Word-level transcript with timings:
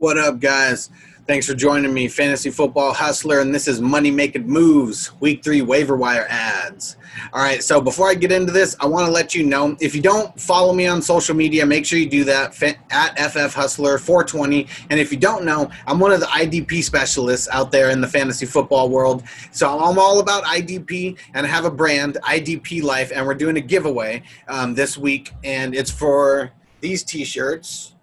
What 0.00 0.16
up, 0.16 0.40
guys? 0.40 0.88
Thanks 1.26 1.46
for 1.46 1.52
joining 1.52 1.92
me, 1.92 2.08
Fantasy 2.08 2.48
Football 2.48 2.94
Hustler, 2.94 3.40
and 3.40 3.54
this 3.54 3.68
is 3.68 3.82
Money 3.82 4.10
Making 4.10 4.48
Moves, 4.48 5.12
Week 5.20 5.44
3 5.44 5.60
waiver 5.60 5.94
wire 5.94 6.26
adds. 6.30 6.96
All 7.34 7.42
right, 7.42 7.62
so 7.62 7.82
before 7.82 8.08
I 8.08 8.14
get 8.14 8.32
into 8.32 8.50
this, 8.50 8.74
I 8.80 8.86
want 8.86 9.04
to 9.04 9.12
let 9.12 9.34
you 9.34 9.44
know 9.44 9.76
if 9.78 9.94
you 9.94 10.00
don't 10.00 10.40
follow 10.40 10.72
me 10.72 10.86
on 10.86 11.02
social 11.02 11.36
media, 11.36 11.66
make 11.66 11.84
sure 11.84 11.98
you 11.98 12.08
do 12.08 12.24
that 12.24 12.62
at 12.90 13.30
FF 13.30 13.52
Hustler 13.52 13.98
420. 13.98 14.66
And 14.88 14.98
if 14.98 15.12
you 15.12 15.18
don't 15.18 15.44
know, 15.44 15.70
I'm 15.86 15.98
one 16.00 16.12
of 16.12 16.20
the 16.20 16.26
IDP 16.28 16.82
specialists 16.82 17.46
out 17.52 17.70
there 17.70 17.90
in 17.90 18.00
the 18.00 18.08
fantasy 18.08 18.46
football 18.46 18.88
world. 18.88 19.24
So 19.52 19.68
I'm 19.68 19.98
all 19.98 20.20
about 20.20 20.44
IDP, 20.44 21.18
and 21.34 21.46
I 21.46 21.50
have 21.50 21.66
a 21.66 21.70
brand, 21.70 22.16
IDP 22.22 22.82
Life, 22.82 23.12
and 23.14 23.26
we're 23.26 23.34
doing 23.34 23.58
a 23.58 23.60
giveaway 23.60 24.22
um, 24.48 24.74
this 24.74 24.96
week, 24.96 25.32
and 25.44 25.74
it's 25.74 25.90
for 25.90 26.52
these 26.80 27.02
t 27.02 27.22
shirts 27.22 27.96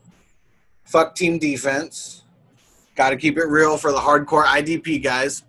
Fuck 0.87 1.15
team 1.15 1.37
defense. 1.37 2.23
Got 2.95 3.11
to 3.11 3.17
keep 3.17 3.37
it 3.37 3.45
real 3.45 3.77
for 3.77 3.91
the 3.91 3.99
hardcore 3.99 4.45
IDP 4.45 5.03
guys. 5.03 5.43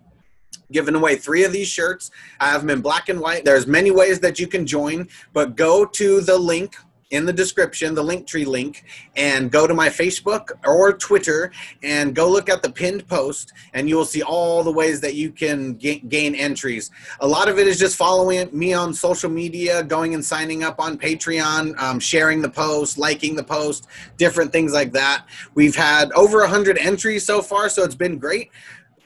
Giving 0.71 0.95
away 0.95 1.15
three 1.15 1.43
of 1.45 1.51
these 1.51 1.67
shirts. 1.67 2.11
I 2.39 2.49
have 2.49 2.61
them 2.61 2.69
in 2.69 2.81
black 2.81 3.09
and 3.09 3.19
white. 3.19 3.45
There's 3.45 3.65
many 3.65 3.89
ways 3.89 4.19
that 4.19 4.37
you 4.37 4.47
can 4.47 4.67
join, 4.67 5.07
but 5.33 5.55
go 5.55 5.85
to 5.85 6.21
the 6.21 6.37
link 6.37 6.75
in 7.11 7.25
the 7.25 7.33
description, 7.33 7.95
the 7.95 8.03
Linktree 8.03 8.45
link, 8.45 8.85
and 9.15 9.51
go 9.51 9.65
to 9.65 9.73
my 9.73 9.89
Facebook 9.89 10.51
or 10.65 10.93
Twitter 10.93 11.51
and 11.81 12.13
go 12.13 12.29
look 12.29 12.49
at 12.49 12.61
the 12.61 12.69
pinned 12.69 13.07
post, 13.07 13.53
and 13.73 13.89
you 13.89 13.95
will 13.95 14.05
see 14.05 14.21
all 14.21 14.63
the 14.63 14.71
ways 14.71 15.01
that 15.01 15.15
you 15.15 15.31
can 15.31 15.73
gain 15.73 16.35
entries. 16.35 16.91
A 17.21 17.27
lot 17.27 17.49
of 17.49 17.57
it 17.57 17.67
is 17.67 17.79
just 17.79 17.95
following 17.95 18.49
me 18.57 18.73
on 18.73 18.93
social 18.93 19.29
media, 19.29 19.83
going 19.83 20.13
and 20.13 20.23
signing 20.23 20.63
up 20.63 20.79
on 20.79 20.97
Patreon, 20.97 21.77
um, 21.79 21.99
sharing 21.99 22.41
the 22.41 22.49
post, 22.49 22.97
liking 22.97 23.35
the 23.35 23.43
post, 23.43 23.87
different 24.17 24.51
things 24.51 24.73
like 24.73 24.91
that. 24.93 25.25
We've 25.55 25.75
had 25.75 26.11
over 26.11 26.39
100 26.39 26.77
entries 26.77 27.25
so 27.25 27.41
far, 27.41 27.69
so 27.69 27.83
it's 27.83 27.95
been 27.95 28.19
great. 28.19 28.51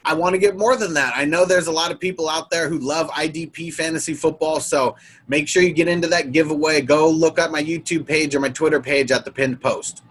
I 0.04 0.14
want 0.14 0.34
to 0.34 0.38
get 0.38 0.56
more 0.56 0.76
than 0.76 0.92
that. 0.94 1.14
I 1.16 1.24
know 1.24 1.44
there's 1.44 1.66
a 1.66 1.72
lot 1.72 1.90
of 1.90 1.98
people 1.98 2.28
out 2.28 2.50
there 2.50 2.68
who 2.68 2.78
love 2.78 3.08
IDP 3.10 3.72
fantasy 3.72 4.12
football, 4.12 4.60
so 4.60 4.96
make 5.28 5.48
sure 5.48 5.62
you 5.62 5.72
get 5.72 5.88
into 5.88 6.08
that 6.08 6.32
giveaway. 6.32 6.82
Go 6.82 7.08
look 7.08 7.38
at 7.38 7.50
my 7.50 7.62
YouTube 7.62 8.06
page 8.06 8.34
or 8.34 8.40
my 8.40 8.50
Twitter 8.50 8.80
page 8.80 9.10
at 9.10 9.24
the 9.24 9.32
pinned 9.32 9.60
post. 9.60 10.02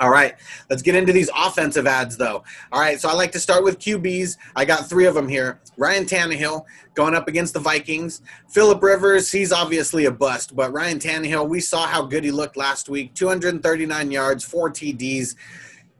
All 0.00 0.10
right, 0.10 0.34
let's 0.68 0.82
get 0.82 0.96
into 0.96 1.12
these 1.12 1.30
offensive 1.36 1.86
adds, 1.86 2.16
though. 2.16 2.42
All 2.72 2.80
right, 2.80 3.00
so 3.00 3.08
I 3.08 3.12
like 3.12 3.30
to 3.32 3.38
start 3.38 3.62
with 3.62 3.78
QBs. 3.78 4.36
I 4.56 4.64
got 4.64 4.88
three 4.88 5.06
of 5.06 5.14
them 5.14 5.28
here. 5.28 5.60
Ryan 5.76 6.04
Tannehill 6.04 6.64
going 6.94 7.14
up 7.14 7.28
against 7.28 7.54
the 7.54 7.60
Vikings. 7.60 8.20
Philip 8.48 8.82
Rivers, 8.82 9.30
he's 9.30 9.52
obviously 9.52 10.06
a 10.06 10.10
bust, 10.10 10.56
but 10.56 10.72
Ryan 10.72 10.98
Tannehill, 10.98 11.48
we 11.48 11.60
saw 11.60 11.86
how 11.86 12.02
good 12.02 12.24
he 12.24 12.32
looked 12.32 12.56
last 12.56 12.88
week 12.88 13.14
239 13.14 14.10
yards, 14.10 14.42
four 14.42 14.70
TDs 14.70 15.36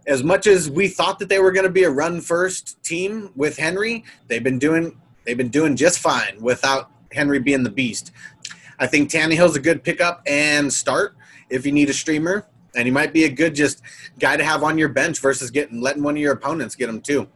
as 0.07 0.23
much 0.25 0.47
as 0.47 0.71
we 0.71 0.89
thought 0.89 1.19
that 1.19 1.29
they 1.29 1.39
were 1.39 1.53
going 1.53 1.67
to 1.67 1.73
be 1.73 1.85
a 1.85 1.91
run 1.91 2.21
first 2.21 2.83
team 2.83 3.31
with 3.37 3.57
Henry, 3.57 4.05
they've 4.29 4.43
been 4.43 4.59
doing 4.59 4.97
they've 5.25 5.37
been 5.37 5.49
doing 5.49 5.77
just 5.77 5.99
fine 6.01 6.41
without 6.41 6.91
Henry 7.13 7.39
being 7.39 7.63
the 7.63 7.71
beast. 7.71 8.13
I 8.79 8.87
think 8.87 9.11
Tannehill's 9.11 9.57
a 9.57 9.61
good 9.61 9.85
pickup 9.85 10.23
and 10.27 10.73
start 10.73 11.15
if 11.49 11.65
you 11.65 11.73
need 11.73 11.89
a 11.89 11.93
streamer, 11.93 12.47
and 12.75 12.87
he 12.87 12.91
might 12.91 13.13
be 13.13 13.25
a 13.25 13.29
good 13.29 13.55
just 13.55 13.83
guy 14.19 14.37
to 14.37 14.45
have 14.45 14.63
on 14.65 14.79
your 14.79 14.89
bench 14.89 15.21
versus 15.21 15.51
getting 15.51 15.81
letting 15.81 16.03
one 16.03 16.17
of 16.17 16.21
your 16.21 16.33
opponents 16.33 16.75
get 16.75 16.89
him 16.89 17.01
too. 17.01 17.29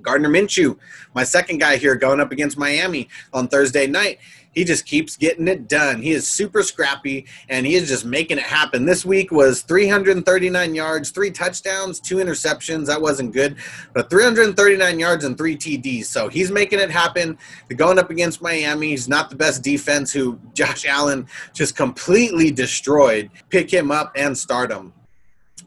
Gardner 0.00 0.28
Minshew, 0.28 0.78
my 1.14 1.24
second 1.24 1.58
guy 1.58 1.76
here, 1.76 1.94
going 1.94 2.20
up 2.20 2.32
against 2.32 2.58
Miami 2.58 3.08
on 3.32 3.48
Thursday 3.48 3.86
night. 3.86 4.18
He 4.52 4.64
just 4.64 4.86
keeps 4.86 5.16
getting 5.16 5.48
it 5.48 5.68
done. 5.68 6.02
He 6.02 6.12
is 6.12 6.28
super 6.28 6.62
scrappy 6.62 7.26
and 7.48 7.66
he 7.66 7.74
is 7.74 7.88
just 7.88 8.04
making 8.04 8.38
it 8.38 8.44
happen. 8.44 8.84
This 8.84 9.04
week 9.04 9.32
was 9.32 9.62
339 9.62 10.74
yards, 10.74 11.10
three 11.10 11.30
touchdowns, 11.30 12.00
two 12.00 12.16
interceptions. 12.16 12.86
That 12.86 13.00
wasn't 13.00 13.32
good, 13.32 13.56
but 13.94 14.10
339 14.10 14.98
yards 14.98 15.24
and 15.24 15.36
three 15.36 15.56
TDs. 15.56 16.04
So 16.06 16.28
he's 16.28 16.50
making 16.50 16.80
it 16.80 16.90
happen. 16.90 17.38
going 17.76 17.98
up 17.98 18.10
against 18.10 18.42
Miami. 18.42 18.90
He's 18.90 19.08
not 19.08 19.30
the 19.30 19.36
best 19.36 19.62
defense 19.62 20.12
who 20.12 20.38
Josh 20.54 20.84
Allen 20.86 21.26
just 21.52 21.76
completely 21.76 22.50
destroyed. 22.50 23.30
Pick 23.48 23.70
him 23.70 23.90
up 23.90 24.12
and 24.16 24.36
start 24.36 24.70
him. 24.70 24.92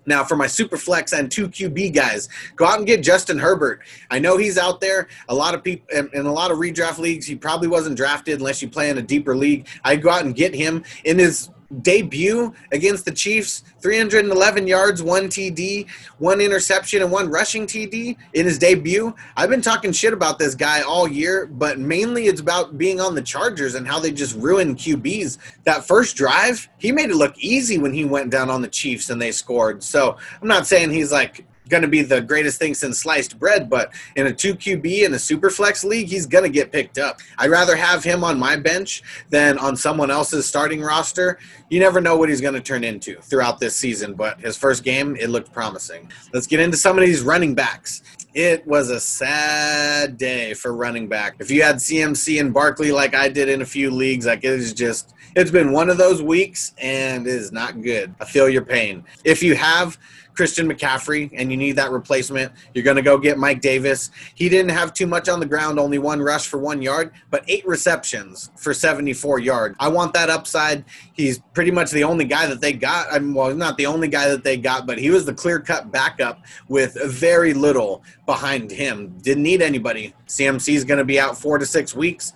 Now, 0.06 0.24
for 0.24 0.36
my 0.36 0.48
super 0.48 0.78
flex 0.78 1.14
and 1.14 1.32
two 1.32 1.48
QB 1.48 1.94
guys, 1.94 2.30
go 2.56 2.66
out 2.66 2.78
and 2.78 2.88
get 2.88 3.04
Justin 3.04 3.38
Herbert. 3.38 3.82
I 4.12 4.20
know 4.20 4.38
he's 4.38 4.58
out 4.58 4.82
there. 4.82 5.08
A 5.30 5.36
lot 5.36 5.54
of 5.56 5.64
people 5.64 5.88
in, 5.96 6.26
a 6.26 6.32
lot 6.32 6.52
of 6.52 6.58
redraft 6.58 7.00
leagues, 7.00 7.26
he 7.26 7.36
probably 7.36 7.68
wasn't 7.68 7.98
drafted 7.98 8.40
unless 8.40 8.62
you 8.62 8.70
play 8.70 8.90
in 8.90 8.98
a 8.98 9.02
deeper 9.02 9.36
league. 9.36 9.68
I'd 9.84 10.02
go 10.02 10.10
out 10.10 10.26
and 10.26 10.36
get 10.36 10.54
him 10.54 10.84
in 11.04 11.18
his 11.18 11.50
debut 11.82 12.54
against 12.72 13.06
the 13.06 13.12
Chiefs 13.12 13.64
311 13.82 14.68
yards, 14.68 15.02
one 15.02 15.26
TD, 15.26 15.90
one 16.20 16.42
interception, 16.42 17.02
and 17.02 17.12
one 17.12 17.30
rushing 17.30 17.66
TD 17.66 18.18
in 18.34 18.46
his 18.46 18.58
debut. 18.58 19.14
I've 19.36 19.50
been 19.50 19.62
talking 19.62 19.92
shit 19.92 20.14
about 20.14 20.40
this 20.40 20.56
guy 20.56 20.82
all 20.82 21.08
year, 21.08 21.48
but 21.48 21.80
mainly 21.80 22.28
it's 22.28 22.42
about 22.42 22.78
being 22.78 23.00
on 23.00 23.16
the 23.16 23.22
Chargers 23.22 23.76
and 23.76 23.88
how 23.88 24.00
they 24.00 24.12
just 24.12 24.36
ruined 24.36 24.78
QBs. 24.78 25.38
That 25.64 25.86
first 25.86 26.16
drive, 26.16 26.68
he 26.78 26.92
made 26.92 27.10
it 27.10 27.16
look 27.16 27.38
easy 27.38 27.78
when 27.78 27.94
he 27.94 28.06
went 28.06 28.30
down 28.30 28.50
on 28.50 28.62
the 28.62 28.68
Chiefs 28.68 29.10
and 29.10 29.22
they 29.22 29.32
scored. 29.32 29.84
So 29.84 30.18
I'm 30.42 30.48
not 30.48 30.68
saying 30.68 30.92
he's 30.92 31.12
like 31.12 31.46
going 31.70 31.84
to 31.84 31.88
be 31.88 32.02
the 32.02 32.22
greatest 32.22 32.60
thing 32.60 32.74
since 32.74 33.00
sliced 33.00 33.40
bread, 33.40 33.70
but 33.70 33.92
in 34.16 34.28
a 34.28 34.34
2 34.34 34.56
QB 34.56 35.06
in 35.06 35.14
a 35.14 35.20
super 35.20 35.50
flex 35.50 35.84
league, 35.84 36.08
he's 36.08 36.26
going 36.26 36.44
to 36.44 36.50
get 36.50 36.72
picked 36.72 36.98
up. 36.98 37.20
I'd 37.38 37.50
rather 37.50 37.76
have 37.76 38.04
him 38.04 38.24
on 38.24 38.40
my 38.40 38.56
bench 38.56 39.04
than 39.30 39.58
on 39.58 39.76
someone 39.76 40.12
else's 40.12 40.46
starting 40.46 40.82
roster. 40.82 41.40
You 41.70 41.80
never 41.80 42.02
know 42.02 42.16
what 42.18 42.30
he's 42.30 42.42
going 42.42 42.54
to 42.54 42.62
turn 42.62 42.84
into 42.84 43.20
throughout 43.22 43.60
this 43.60 43.76
season, 43.76 44.14
but 44.14 44.40
his 44.40 44.58
first 44.58 44.84
game, 44.84 45.16
it 45.16 45.30
looked 45.30 45.52
promising. 45.52 46.12
Let's 46.34 46.48
get 46.48 46.60
into 46.60 46.78
some 46.78 46.98
of 46.98 47.06
these 47.06 47.22
running 47.22 47.56
backs. 47.56 48.04
It 48.34 48.68
was 48.68 48.90
a 48.90 49.00
sad 49.00 50.18
day 50.18 50.54
for 50.54 50.74
running 50.74 51.08
back. 51.08 51.38
If 51.40 51.50
you 51.50 51.64
had 51.64 51.78
CMC 51.78 52.40
and 52.40 52.54
Barkley 52.54 52.92
like 52.92 53.16
I 53.16 53.30
did 53.30 53.48
in 53.48 53.62
a 53.62 53.66
few 53.66 53.90
leagues, 53.90 54.26
like 54.26 54.44
it 54.44 54.52
is 54.52 54.74
just 54.74 55.14
it's 55.36 55.52
been 55.52 55.72
one 55.72 55.90
of 55.90 55.98
those 55.98 56.22
weeks 56.22 56.74
and 56.82 57.28
it 57.28 57.34
is 57.34 57.52
not 57.52 57.82
good. 57.82 58.14
I 58.20 58.26
feel 58.26 58.48
your 58.48 58.64
pain. 58.64 59.04
If 59.24 59.44
you 59.44 59.56
have 59.56 59.98
Christian 60.36 60.70
McCaffrey 60.70 61.32
and 61.34 61.50
you 61.50 61.58
need 61.58 61.74
that 61.74 61.92
replacement, 61.92 62.52
you're 62.74 62.84
going 62.84 62.98
to 62.98 63.02
go 63.02 63.18
get 63.18 63.38
Mike 63.38 63.62
Davis. 63.62 64.12
He 64.36 64.50
didn't 64.50 64.72
have 64.72 64.94
too 64.94 65.08
much 65.08 65.30
on 65.30 65.40
the 65.40 65.46
ground, 65.46 65.80
only 65.80 65.98
one 65.98 66.22
rush 66.22 66.48
for 66.48 66.58
one 66.58 66.82
yard, 66.82 67.12
but 67.32 67.44
eight 67.48 67.66
receptions 67.66 68.52
for 68.58 68.74
74 68.74 69.40
yards. 69.40 69.76
I 69.80 69.88
want 69.88 70.14
that 70.14 70.30
upside. 70.30 70.86
He's 71.14 71.40
pretty 71.54 71.72
much 71.72 71.92
the 71.92 72.04
only 72.04 72.26
guy 72.26 72.48
that 72.48 72.62
they 72.62 72.74
got. 72.74 73.12
I 73.12 73.20
mean, 73.20 73.34
well, 73.34 73.56
not 73.56 73.78
the 73.78 73.86
only 73.86 74.08
guy 74.08 74.28
that 74.30 74.44
they 74.44 74.58
got, 74.58 74.86
but 74.86 74.98
he 74.98 75.10
was 75.10 75.26
the 75.26 75.34
clear 75.34 75.60
cut 75.60 75.92
backup 75.92 76.44
with 76.68 76.98
very 77.06 77.54
little 77.54 78.04
behind 78.26 78.72
him. 78.72 79.18
Didn't 79.20 79.44
need 79.44 79.62
anybody. 79.62 80.14
CMC 80.28 80.74
is 80.74 80.84
going 80.84 80.98
to 80.98 81.06
be 81.06 81.20
out 81.20 81.38
four 81.38 81.58
to 81.58 81.66
six 81.66 81.96
weeks 81.96 82.34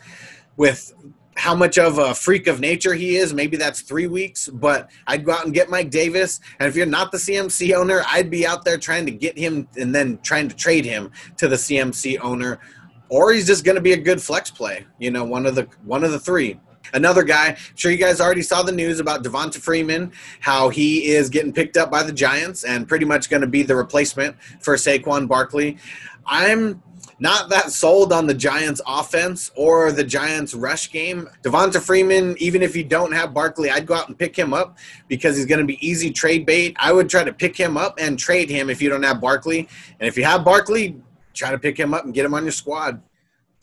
with 0.55 0.93
how 1.39 1.55
much 1.55 1.77
of 1.77 1.99
a 1.99 2.13
freak 2.13 2.47
of 2.47 2.59
nature 2.59 2.93
he 2.93 3.15
is. 3.15 3.33
Maybe 3.33 3.55
that's 3.55 3.79
three 3.79 4.07
weeks, 4.07 4.49
but 4.49 4.89
I'd 5.07 5.23
go 5.23 5.31
out 5.31 5.45
and 5.45 5.53
get 5.53 5.69
Mike 5.69 5.89
Davis. 5.89 6.41
And 6.59 6.67
if 6.67 6.75
you're 6.75 6.85
not 6.85 7.13
the 7.13 7.17
CMC 7.17 7.73
owner, 7.73 8.03
I'd 8.07 8.29
be 8.29 8.45
out 8.45 8.65
there 8.65 8.77
trying 8.77 9.05
to 9.05 9.11
get 9.13 9.37
him 9.37 9.65
and 9.77 9.95
then 9.95 10.19
trying 10.21 10.49
to 10.49 10.55
trade 10.55 10.83
him 10.83 11.11
to 11.37 11.47
the 11.47 11.55
CMC 11.55 12.19
owner. 12.21 12.59
Or 13.07 13.31
he's 13.31 13.47
just 13.47 13.63
going 13.63 13.75
to 13.75 13.81
be 13.81 13.93
a 13.93 13.97
good 13.97 14.21
flex 14.21 14.51
play. 14.51 14.85
You 14.99 15.11
know, 15.11 15.23
one 15.23 15.45
of 15.45 15.55
the 15.55 15.69
one 15.85 16.03
of 16.03 16.11
the 16.11 16.19
three. 16.19 16.59
Another 16.93 17.23
guy, 17.23 17.49
I'm 17.49 17.75
sure 17.75 17.91
you 17.91 17.97
guys 17.97 18.19
already 18.19 18.41
saw 18.41 18.61
the 18.61 18.71
news 18.73 18.99
about 18.99 19.23
Devonta 19.23 19.59
Freeman, 19.59 20.11
how 20.41 20.67
he 20.69 21.05
is 21.05 21.29
getting 21.29 21.53
picked 21.53 21.77
up 21.77 21.89
by 21.89 22.03
the 22.03 22.11
Giants 22.11 22.65
and 22.65 22.87
pretty 22.87 23.05
much 23.05 23.29
going 23.29 23.41
to 23.41 23.47
be 23.47 23.63
the 23.63 23.75
replacement 23.75 24.35
for 24.59 24.75
Saquon 24.75 25.27
Barkley. 25.27 25.77
I'm 26.25 26.81
not 27.19 27.49
that 27.49 27.71
sold 27.71 28.13
on 28.13 28.27
the 28.27 28.33
Giants 28.33 28.81
offense 28.87 29.51
or 29.55 29.91
the 29.91 30.03
Giants 30.03 30.53
rush 30.53 30.91
game. 30.91 31.29
Devonta 31.43 31.81
Freeman, 31.81 32.35
even 32.39 32.61
if 32.61 32.75
you 32.75 32.83
don't 32.83 33.11
have 33.11 33.33
Barkley, 33.33 33.69
I'd 33.69 33.85
go 33.85 33.95
out 33.95 34.07
and 34.07 34.17
pick 34.17 34.37
him 34.37 34.53
up 34.53 34.77
because 35.07 35.35
he's 35.35 35.45
going 35.45 35.59
to 35.59 35.65
be 35.65 35.85
easy 35.85 36.11
trade 36.11 36.45
bait. 36.45 36.75
I 36.79 36.93
would 36.93 37.09
try 37.09 37.23
to 37.23 37.33
pick 37.33 37.57
him 37.57 37.75
up 37.75 37.99
and 37.99 38.17
trade 38.17 38.49
him 38.49 38.69
if 38.69 38.81
you 38.81 38.89
don't 38.89 39.03
have 39.03 39.19
Barkley. 39.19 39.67
And 39.99 40.07
if 40.07 40.17
you 40.17 40.23
have 40.23 40.45
Barkley, 40.45 40.95
try 41.33 41.51
to 41.51 41.59
pick 41.59 41.77
him 41.77 41.93
up 41.93 42.05
and 42.05 42.13
get 42.13 42.25
him 42.25 42.33
on 42.33 42.43
your 42.43 42.51
squad. 42.51 43.01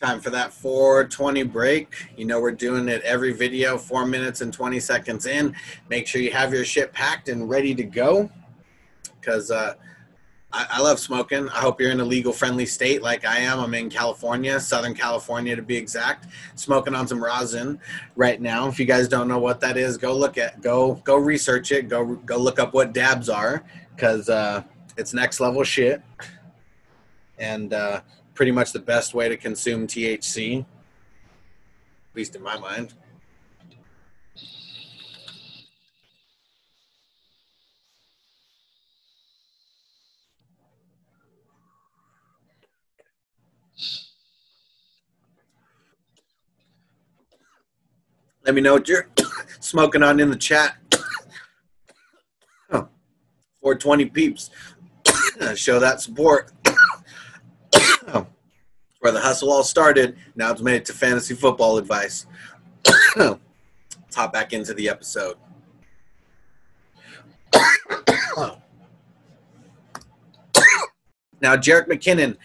Time 0.00 0.20
for 0.20 0.28
that 0.28 0.52
420 0.52 1.44
break. 1.44 1.94
You 2.18 2.26
know, 2.26 2.38
we're 2.38 2.52
doing 2.52 2.88
it 2.88 3.00
every 3.02 3.32
video, 3.32 3.78
four 3.78 4.04
minutes 4.04 4.42
and 4.42 4.52
20 4.52 4.78
seconds 4.78 5.24
in. 5.24 5.56
Make 5.88 6.06
sure 6.06 6.20
you 6.20 6.32
have 6.32 6.52
your 6.52 6.66
shit 6.66 6.92
packed 6.92 7.30
and 7.30 7.48
ready 7.48 7.74
to 7.74 7.82
go 7.82 8.30
because, 9.18 9.50
uh, 9.50 9.74
I, 10.52 10.80
love 10.80 10.98
smoking. 10.98 11.48
I 11.50 11.58
hope 11.58 11.80
you're 11.80 11.90
in 11.90 12.00
a 12.00 12.04
legal 12.04 12.32
friendly 12.32 12.64
state 12.66 13.02
like 13.02 13.26
I 13.26 13.38
am. 13.38 13.58
I'm 13.58 13.74
in 13.74 13.90
California, 13.90 14.58
Southern 14.58 14.94
California 14.94 15.54
to 15.54 15.60
be 15.60 15.76
exact. 15.76 16.28
Smoking 16.54 16.94
on 16.94 17.06
some 17.06 17.22
rosin 17.22 17.78
right 18.14 18.40
now. 18.40 18.66
If 18.68 18.78
you 18.78 18.86
guys 18.86 19.08
don't 19.08 19.28
know 19.28 19.38
what 19.38 19.60
that 19.60 19.76
is, 19.76 19.98
go 19.98 20.16
look 20.16 20.38
at 20.38 20.62
go 20.62 20.94
go 21.04 21.16
research 21.16 21.72
it. 21.72 21.88
Go 21.88 22.14
go 22.16 22.38
look 22.38 22.58
up 22.58 22.72
what 22.72 22.94
dabs 22.94 23.28
are 23.28 23.64
because 23.94 24.28
uh, 24.28 24.62
it's 24.96 25.12
next 25.12 25.40
level 25.40 25.62
shit 25.62 26.00
and 27.38 27.74
uh, 27.74 28.00
pretty 28.34 28.52
much 28.52 28.72
the 28.72 28.78
best 28.78 29.14
way 29.14 29.28
to 29.28 29.36
consume 29.36 29.86
THC, 29.86 30.60
at 30.60 30.66
least 32.14 32.34
in 32.36 32.42
my 32.42 32.58
mind. 32.58 32.94
Let 48.46 48.54
me 48.54 48.60
know 48.60 48.74
what 48.74 48.88
you're 48.88 49.08
smoking 49.60 50.04
on 50.04 50.20
in 50.20 50.30
the 50.30 50.36
chat. 50.36 50.76
420 52.70 54.04
peeps. 54.06 54.50
Show 55.56 55.80
that 55.80 56.00
support. 56.00 56.52
Where 59.00 59.12
the 59.12 59.20
hustle 59.20 59.52
all 59.52 59.64
started, 59.64 60.16
now 60.36 60.52
it's 60.52 60.62
made 60.62 60.76
it 60.76 60.84
to 60.86 60.92
fantasy 60.92 61.34
football 61.34 61.76
advice. 61.78 62.26
Let's 63.16 64.14
hop 64.14 64.32
back 64.32 64.52
into 64.52 64.74
the 64.74 64.88
episode. 64.88 65.36
now, 71.40 71.56
Jerick 71.56 71.88
McKinnon 71.88 72.36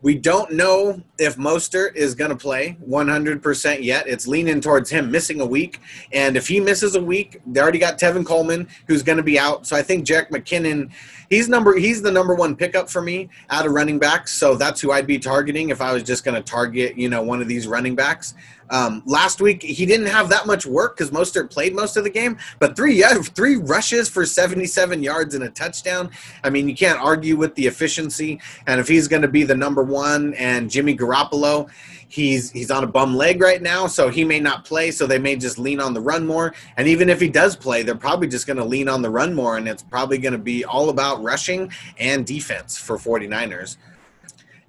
we 0.00 0.14
don't 0.14 0.52
know 0.52 1.02
if 1.18 1.36
Mostert 1.36 1.96
is 1.96 2.14
going 2.14 2.30
to 2.30 2.36
play 2.36 2.76
100% 2.88 3.82
yet. 3.82 4.06
It's 4.06 4.28
leaning 4.28 4.60
towards 4.60 4.90
him 4.90 5.10
missing 5.10 5.40
a 5.40 5.46
week. 5.46 5.80
And 6.12 6.36
if 6.36 6.46
he 6.46 6.60
misses 6.60 6.94
a 6.94 7.02
week, 7.02 7.40
they 7.46 7.60
already 7.60 7.80
got 7.80 7.98
Tevin 7.98 8.24
Coleman 8.24 8.68
who's 8.86 9.02
going 9.02 9.16
to 9.16 9.24
be 9.24 9.38
out. 9.38 9.66
So 9.66 9.76
I 9.76 9.82
think 9.82 10.06
Jerick 10.06 10.30
McKinnon, 10.30 10.90
he's 11.28 11.48
number 11.48 11.76
he's 11.76 12.00
the 12.00 12.12
number 12.12 12.34
one 12.34 12.54
pickup 12.54 12.88
for 12.88 13.02
me 13.02 13.28
out 13.50 13.66
of 13.66 13.72
running 13.72 13.98
backs. 13.98 14.32
So 14.32 14.54
that's 14.54 14.80
who 14.80 14.92
I'd 14.92 15.06
be 15.06 15.18
targeting 15.18 15.70
if 15.70 15.80
I 15.80 15.92
was 15.92 16.04
just 16.04 16.24
going 16.24 16.36
to 16.36 16.42
target, 16.42 16.96
you 16.96 17.08
know, 17.08 17.22
one 17.22 17.42
of 17.42 17.48
these 17.48 17.66
running 17.66 17.96
backs. 17.96 18.34
Um, 18.70 19.02
last 19.06 19.40
week 19.40 19.62
he 19.62 19.86
didn't 19.86 20.06
have 20.06 20.28
that 20.28 20.46
much 20.46 20.66
work 20.66 20.96
because 20.96 21.10
Mostert 21.10 21.50
played 21.50 21.74
most 21.74 21.96
of 21.96 22.04
the 22.04 22.10
game, 22.10 22.36
but 22.58 22.76
three 22.76 22.94
yeah, 22.94 23.14
three 23.14 23.56
rushes 23.56 24.08
for 24.08 24.26
77 24.26 25.02
yards 25.02 25.34
and 25.34 25.44
a 25.44 25.50
touchdown. 25.50 26.10
I 26.44 26.50
mean, 26.50 26.68
you 26.68 26.74
can't 26.74 27.00
argue 27.00 27.36
with 27.36 27.54
the 27.54 27.66
efficiency. 27.66 28.40
And 28.66 28.80
if 28.80 28.88
he's 28.88 29.08
going 29.08 29.22
to 29.22 29.28
be 29.28 29.44
the 29.44 29.54
number 29.54 29.82
one, 29.82 30.34
and 30.34 30.70
Jimmy 30.70 30.96
Garoppolo, 30.96 31.68
he's 32.08 32.50
he's 32.50 32.70
on 32.70 32.84
a 32.84 32.86
bum 32.86 33.14
leg 33.14 33.40
right 33.40 33.62
now, 33.62 33.86
so 33.86 34.08
he 34.08 34.24
may 34.24 34.40
not 34.40 34.64
play. 34.64 34.90
So 34.90 35.06
they 35.06 35.18
may 35.18 35.36
just 35.36 35.58
lean 35.58 35.80
on 35.80 35.94
the 35.94 36.00
run 36.00 36.26
more. 36.26 36.54
And 36.76 36.88
even 36.88 37.08
if 37.08 37.20
he 37.20 37.28
does 37.28 37.56
play, 37.56 37.82
they're 37.82 37.94
probably 37.94 38.28
just 38.28 38.46
going 38.46 38.56
to 38.56 38.64
lean 38.64 38.88
on 38.88 39.02
the 39.02 39.10
run 39.10 39.34
more, 39.34 39.56
and 39.56 39.68
it's 39.68 39.82
probably 39.82 40.18
going 40.18 40.32
to 40.32 40.38
be 40.38 40.64
all 40.64 40.90
about 40.90 41.22
rushing 41.22 41.70
and 41.98 42.26
defense 42.26 42.78
for 42.78 42.96
49ers. 42.96 43.76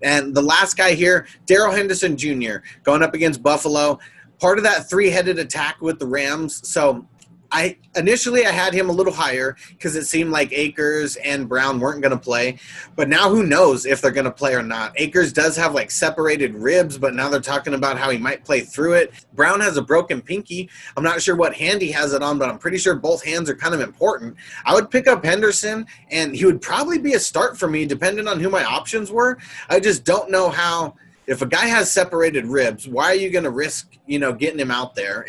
And 0.02 0.34
the 0.34 0.42
last 0.42 0.78
guy 0.78 0.94
here, 0.94 1.28
Darrell 1.46 1.72
Henderson 1.72 2.16
Jr., 2.18 2.58
going 2.84 3.04
up 3.04 3.14
against 3.14 3.44
Buffalo. 3.44 4.00
Part 4.40 4.58
of 4.58 4.64
that 4.64 4.90
three 4.90 5.10
headed 5.10 5.40
attack 5.40 5.82
with 5.82 6.00
the 6.00 6.08
Rams. 6.08 6.68
So 6.68 7.06
I 7.52 7.78
initially 7.96 8.46
I 8.46 8.52
had 8.52 8.74
him 8.74 8.90
a 8.90 8.94
little 8.94 9.14
higher 9.14 9.56
because 9.70 9.96
it 9.96 10.06
seemed 10.06 10.32
like 10.32 10.52
Akers 10.52 11.16
and 11.18 11.50
Brown 11.50 11.80
weren't 11.80 12.02
going 12.02 12.12
to 12.12 12.18
play, 12.18 12.60
but 12.96 13.10
now 13.10 13.30
who 13.30 13.44
knows 13.44 13.86
if 13.86 14.02
they're 14.02 14.12
going 14.12 14.26
to 14.26 14.32
play 14.32 14.54
or 14.54 14.62
not. 14.62 14.94
Akers 14.98 15.34
does 15.34 15.56
have 15.56 15.74
like 15.74 15.90
separated 15.92 16.54
ribs, 16.56 16.98
but 16.98 17.16
now 17.16 17.30
they're 17.30 17.40
talking 17.40 17.74
about 17.74 17.98
how 17.98 18.10
he 18.10 18.18
might 18.18 18.46
play 18.46 18.62
through 18.62 18.94
it. 18.94 19.14
Brown 19.34 19.60
has 19.60 19.78
a 19.78 19.82
broken 19.82 20.22
pinky. 20.22 20.70
I'm 20.96 21.04
not 21.04 21.22
sure 21.22 21.36
what 21.36 21.56
hand 21.56 21.82
he 21.82 21.92
has 21.92 22.14
it 22.14 22.22
on, 22.22 22.38
but 22.38 22.50
I'm 22.50 22.60
pretty 22.60 22.78
sure 22.78 22.96
both 22.96 23.24
hands 23.24 23.50
are 23.50 23.56
kind 23.56 23.74
of 23.74 23.82
important. 23.82 24.36
I 24.66 24.74
would 24.74 24.92
pick 24.92 25.08
up 25.08 25.26
Henderson, 25.26 25.86
and 26.12 26.36
he 26.36 26.46
would 26.46 26.62
probably 26.62 27.00
be 27.00 27.14
a 27.14 27.20
start 27.20 27.58
for 27.58 27.68
me, 27.68 27.86
depending 27.86 28.28
on 28.28 28.40
who 28.40 28.50
my 28.50 28.64
options 28.64 29.12
were. 29.12 29.38
I 29.70 29.80
just 29.80 30.04
don't 30.04 30.30
know 30.30 30.50
how 30.50 30.96
if 31.30 31.44
a 31.44 31.46
guy 31.46 31.68
has 31.68 31.92
separated 31.92 32.48
ribs, 32.48 32.88
why 32.88 33.06
are 33.06 33.16
you 33.16 33.30
going 33.30 33.44
to 33.44 33.52
risk, 33.52 33.92
you 34.08 34.18
know, 34.18 34.34
getting 34.34 34.60
him 34.60 34.72
out 34.72 34.96
there? 34.96 35.26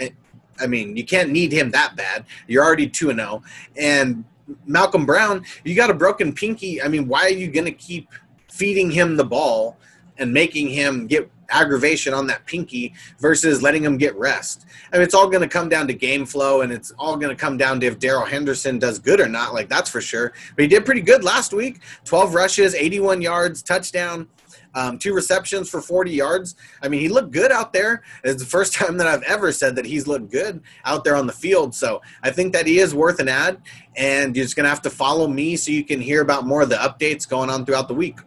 I 0.60 0.66
mean, 0.66 0.96
you 0.96 1.04
can't 1.04 1.30
need 1.30 1.52
him 1.52 1.70
that 1.70 1.96
bad. 1.96 2.24
You're 2.46 2.64
already 2.64 2.88
2 2.88 3.14
0. 3.14 3.42
And 3.76 4.24
Malcolm 4.66 5.06
Brown, 5.06 5.44
you 5.64 5.74
got 5.74 5.90
a 5.90 5.94
broken 5.94 6.32
pinky. 6.32 6.82
I 6.82 6.88
mean, 6.88 7.08
why 7.08 7.24
are 7.24 7.30
you 7.30 7.50
going 7.50 7.66
to 7.66 7.72
keep 7.72 8.08
feeding 8.50 8.90
him 8.90 9.16
the 9.16 9.24
ball 9.24 9.78
and 10.18 10.32
making 10.32 10.68
him 10.68 11.06
get 11.06 11.30
aggravation 11.52 12.14
on 12.14 12.26
that 12.28 12.46
pinky 12.46 12.94
versus 13.18 13.62
letting 13.62 13.84
him 13.84 13.96
get 13.96 14.16
rest? 14.16 14.66
I 14.92 14.96
mean, 14.96 15.04
it's 15.04 15.14
all 15.14 15.28
going 15.28 15.42
to 15.42 15.48
come 15.48 15.68
down 15.68 15.86
to 15.88 15.94
game 15.94 16.26
flow 16.26 16.62
and 16.62 16.72
it's 16.72 16.92
all 16.98 17.16
going 17.16 17.34
to 17.34 17.40
come 17.40 17.56
down 17.56 17.80
to 17.80 17.86
if 17.86 17.98
Darrell 17.98 18.26
Henderson 18.26 18.78
does 18.78 18.98
good 18.98 19.20
or 19.20 19.28
not. 19.28 19.54
Like, 19.54 19.68
that's 19.68 19.90
for 19.90 20.00
sure. 20.00 20.32
But 20.56 20.62
he 20.62 20.68
did 20.68 20.84
pretty 20.84 21.02
good 21.02 21.24
last 21.24 21.52
week 21.52 21.80
12 22.04 22.34
rushes, 22.34 22.74
81 22.74 23.22
yards, 23.22 23.62
touchdown 23.62 24.28
um, 24.74 24.98
two 24.98 25.14
receptions 25.14 25.68
for 25.68 25.80
40 25.80 26.10
yards. 26.10 26.56
I 26.82 26.88
mean, 26.88 27.00
he 27.00 27.08
looked 27.08 27.32
good 27.32 27.52
out 27.52 27.72
there. 27.72 28.02
It's 28.24 28.42
the 28.42 28.48
first 28.48 28.72
time 28.80 28.96
that 28.98 29.06
I've 29.06 29.22
ever 29.22 29.52
said 29.52 29.76
that 29.76 29.86
he's 29.86 30.06
looked 30.06 30.30
good 30.30 30.62
out 30.84 31.04
there 31.04 31.16
on 31.16 31.26
the 31.26 31.32
field. 31.32 31.74
So 31.74 32.00
I 32.22 32.30
think 32.30 32.52
that 32.52 32.66
he 32.66 32.78
is 32.78 32.94
worth 32.94 33.20
an 33.20 33.28
add, 33.28 33.60
and 33.96 34.34
you're 34.34 34.44
just 34.44 34.56
going 34.56 34.64
to 34.64 34.70
have 34.70 34.82
to 34.82 34.90
follow 34.90 35.26
me 35.26 35.56
so 35.56 35.70
you 35.70 35.84
can 35.84 36.00
hear 36.00 36.22
about 36.22 36.46
more 36.46 36.62
of 36.62 36.68
the 36.68 36.76
updates 36.76 37.28
going 37.28 37.50
on 37.50 37.64
throughout 37.64 37.88
the 37.88 37.94
week. 37.94 38.18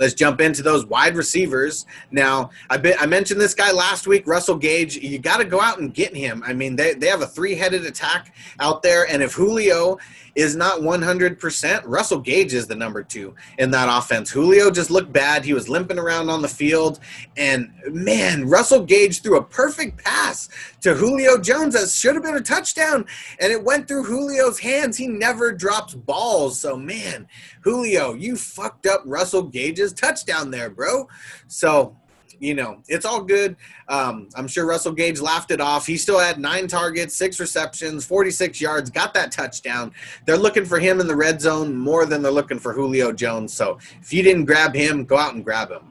Let's 0.00 0.14
jump 0.14 0.40
into 0.40 0.62
those 0.62 0.86
wide 0.86 1.14
receivers. 1.14 1.84
Now, 2.10 2.50
I, 2.70 2.78
been, 2.78 2.96
I 2.98 3.04
mentioned 3.04 3.38
this 3.38 3.52
guy 3.52 3.70
last 3.70 4.06
week, 4.06 4.26
Russell 4.26 4.56
Gage. 4.56 4.96
You 4.96 5.18
got 5.18 5.36
to 5.36 5.44
go 5.44 5.60
out 5.60 5.78
and 5.78 5.92
get 5.92 6.16
him. 6.16 6.42
I 6.44 6.54
mean, 6.54 6.74
they, 6.74 6.94
they 6.94 7.08
have 7.08 7.20
a 7.20 7.26
three 7.26 7.54
headed 7.54 7.84
attack 7.84 8.34
out 8.60 8.82
there. 8.82 9.06
And 9.06 9.22
if 9.22 9.34
Julio 9.34 9.98
is 10.34 10.56
not 10.56 10.80
100%, 10.80 11.82
Russell 11.84 12.20
Gage 12.20 12.54
is 12.54 12.66
the 12.66 12.74
number 12.74 13.02
two 13.02 13.34
in 13.58 13.70
that 13.72 13.88
offense. 13.90 14.30
Julio 14.30 14.70
just 14.70 14.90
looked 14.90 15.12
bad. 15.12 15.44
He 15.44 15.52
was 15.52 15.68
limping 15.68 15.98
around 15.98 16.30
on 16.30 16.40
the 16.40 16.48
field. 16.48 17.00
And 17.36 17.70
man, 17.90 18.48
Russell 18.48 18.84
Gage 18.84 19.22
threw 19.22 19.36
a 19.36 19.44
perfect 19.44 20.02
pass 20.02 20.48
to 20.80 20.94
Julio 20.94 21.38
Jones 21.38 21.74
that 21.74 21.88
should 21.90 22.14
have 22.14 22.24
been 22.24 22.36
a 22.36 22.40
touchdown. 22.40 23.04
And 23.38 23.52
it 23.52 23.62
went 23.62 23.86
through 23.86 24.06
Julio's 24.06 24.58
hands. 24.58 24.96
He 24.96 25.08
never 25.08 25.52
drops 25.52 25.94
balls. 25.94 26.58
So, 26.58 26.76
man, 26.76 27.26
Julio, 27.62 28.14
you 28.14 28.36
fucked 28.36 28.86
up 28.86 29.02
Russell 29.04 29.42
Gage's 29.42 29.89
touchdown 29.92 30.50
there, 30.50 30.70
bro. 30.70 31.08
So, 31.46 31.96
you 32.38 32.54
know, 32.54 32.82
it's 32.88 33.04
all 33.04 33.22
good. 33.22 33.56
Um, 33.88 34.28
I'm 34.34 34.48
sure 34.48 34.66
Russell 34.66 34.92
Gage 34.92 35.20
laughed 35.20 35.50
it 35.50 35.60
off. 35.60 35.86
He 35.86 35.96
still 35.96 36.18
had 36.18 36.38
nine 36.38 36.66
targets, 36.66 37.14
six 37.14 37.38
receptions, 37.38 38.04
46 38.04 38.60
yards, 38.60 38.88
got 38.90 39.12
that 39.14 39.30
touchdown. 39.30 39.92
They're 40.26 40.38
looking 40.38 40.64
for 40.64 40.78
him 40.78 41.00
in 41.00 41.06
the 41.06 41.16
red 41.16 41.40
zone 41.40 41.76
more 41.76 42.06
than 42.06 42.22
they're 42.22 42.32
looking 42.32 42.58
for 42.58 42.72
Julio 42.72 43.12
Jones. 43.12 43.52
So 43.52 43.78
if 44.00 44.12
you 44.12 44.22
didn't 44.22 44.46
grab 44.46 44.74
him, 44.74 45.04
go 45.04 45.18
out 45.18 45.34
and 45.34 45.44
grab 45.44 45.70
him. 45.70 45.82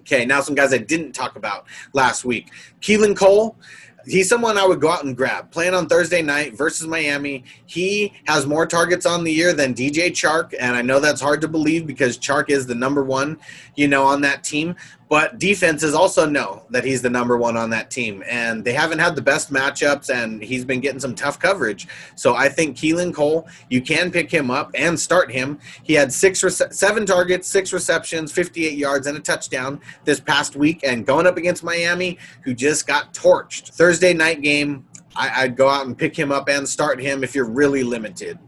Okay, 0.00 0.24
now 0.24 0.40
some 0.40 0.54
guys 0.54 0.72
I 0.72 0.78
didn't 0.78 1.12
talk 1.12 1.36
about 1.36 1.66
last 1.92 2.24
week. 2.24 2.50
Keelan 2.80 3.14
Cole, 3.16 3.56
he's 4.06 4.28
someone 4.28 4.58
I 4.58 4.66
would 4.66 4.80
go 4.80 4.90
out 4.90 5.04
and 5.04 5.16
grab. 5.16 5.50
Playing 5.50 5.74
on 5.74 5.86
Thursday 5.88 6.22
night 6.22 6.56
versus 6.56 6.86
Miami, 6.86 7.44
he 7.66 8.12
has 8.26 8.46
more 8.46 8.66
targets 8.66 9.06
on 9.06 9.24
the 9.24 9.32
year 9.32 9.52
than 9.52 9.74
DJ 9.74 10.10
Chark, 10.10 10.54
and 10.58 10.76
I 10.76 10.82
know 10.82 11.00
that's 11.00 11.20
hard 11.20 11.40
to 11.42 11.48
believe 11.48 11.86
because 11.86 12.18
Chark 12.18 12.50
is 12.50 12.66
the 12.66 12.74
number 12.74 13.02
one, 13.04 13.38
you 13.76 13.88
know, 13.88 14.04
on 14.04 14.20
that 14.22 14.44
team. 14.44 14.76
But 15.10 15.40
defenses 15.40 15.92
also 15.92 16.24
know 16.24 16.62
that 16.70 16.84
he's 16.84 17.02
the 17.02 17.10
number 17.10 17.36
one 17.36 17.56
on 17.56 17.68
that 17.70 17.90
team, 17.90 18.22
and 18.28 18.64
they 18.64 18.72
haven't 18.72 19.00
had 19.00 19.16
the 19.16 19.22
best 19.22 19.52
matchups, 19.52 20.08
and 20.08 20.40
he's 20.40 20.64
been 20.64 20.78
getting 20.78 21.00
some 21.00 21.16
tough 21.16 21.40
coverage. 21.40 21.88
So 22.14 22.36
I 22.36 22.48
think 22.48 22.76
Keelan 22.76 23.12
Cole, 23.12 23.48
you 23.68 23.82
can 23.82 24.12
pick 24.12 24.30
him 24.30 24.52
up 24.52 24.70
and 24.76 24.98
start 24.98 25.32
him. 25.32 25.58
He 25.82 25.94
had 25.94 26.12
six, 26.12 26.42
rece- 26.42 26.72
seven 26.72 27.06
targets, 27.06 27.48
six 27.48 27.72
receptions, 27.72 28.30
58 28.30 28.78
yards, 28.78 29.08
and 29.08 29.18
a 29.18 29.20
touchdown 29.20 29.80
this 30.04 30.20
past 30.20 30.54
week, 30.54 30.82
and 30.84 31.04
going 31.04 31.26
up 31.26 31.36
against 31.36 31.64
Miami, 31.64 32.16
who 32.44 32.54
just 32.54 32.86
got 32.86 33.12
torched. 33.12 33.70
Thursday 33.70 34.14
night 34.14 34.42
game, 34.42 34.86
I, 35.16 35.46
would 35.46 35.56
go 35.56 35.68
out 35.68 35.86
and 35.86 35.98
pick 35.98 36.16
him 36.16 36.30
up 36.30 36.48
and 36.48 36.68
start 36.68 37.00
him 37.00 37.24
if 37.24 37.34
you're 37.34 37.50
really 37.50 37.82
limited. 37.82 38.38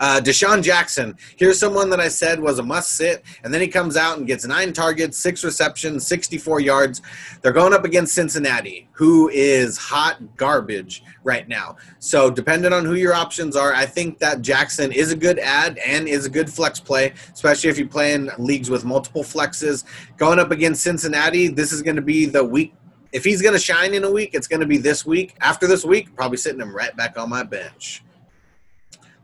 Uh, 0.00 0.20
DeSean 0.22 0.62
Jackson, 0.62 1.16
here's 1.36 1.58
someone 1.58 1.90
that 1.90 2.00
I 2.00 2.08
said 2.08 2.40
was 2.40 2.58
a 2.58 2.62
must 2.62 2.90
sit, 2.90 3.24
and 3.44 3.52
then 3.52 3.60
he 3.60 3.68
comes 3.68 3.96
out 3.96 4.18
and 4.18 4.26
gets 4.26 4.46
nine 4.46 4.72
targets, 4.72 5.18
six 5.18 5.44
receptions, 5.44 6.06
64 6.06 6.60
yards. 6.60 7.02
They're 7.40 7.52
going 7.52 7.72
up 7.72 7.84
against 7.84 8.14
Cincinnati, 8.14 8.88
who 8.92 9.28
is 9.28 9.78
hot 9.78 10.36
garbage 10.36 11.02
right 11.24 11.48
now. 11.48 11.76
So, 11.98 12.30
depending 12.30 12.72
on 12.72 12.84
who 12.84 12.94
your 12.94 13.14
options 13.14 13.56
are, 13.56 13.72
I 13.74 13.86
think 13.86 14.18
that 14.18 14.42
Jackson 14.42 14.92
is 14.92 15.12
a 15.12 15.16
good 15.16 15.38
add 15.38 15.78
and 15.78 16.08
is 16.08 16.26
a 16.26 16.30
good 16.30 16.50
flex 16.50 16.80
play, 16.80 17.12
especially 17.32 17.70
if 17.70 17.78
you 17.78 17.86
play 17.86 18.12
in 18.12 18.30
leagues 18.38 18.70
with 18.70 18.84
multiple 18.84 19.22
flexes. 19.22 19.84
Going 20.16 20.38
up 20.38 20.50
against 20.50 20.82
Cincinnati, 20.82 21.48
this 21.48 21.72
is 21.72 21.82
going 21.82 21.96
to 21.96 22.02
be 22.02 22.26
the 22.26 22.44
week 22.44 22.74
if 23.12 23.24
he's 23.24 23.42
going 23.42 23.52
to 23.52 23.60
shine 23.60 23.94
in 23.94 24.04
a 24.04 24.10
week, 24.10 24.30
it's 24.32 24.48
going 24.48 24.60
to 24.60 24.66
be 24.66 24.78
this 24.78 25.04
week. 25.04 25.36
After 25.40 25.66
this 25.66 25.84
week, 25.84 26.16
probably 26.16 26.38
sitting 26.38 26.60
him 26.60 26.74
right 26.74 26.96
back 26.96 27.18
on 27.18 27.28
my 27.28 27.42
bench. 27.42 28.02